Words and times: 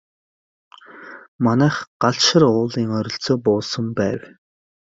Манайх 1.43 1.75
Галшар 2.01 2.43
уулын 2.49 2.87
ойролцоо 2.97 3.37
буусан 3.43 3.85
байв. 3.97 4.21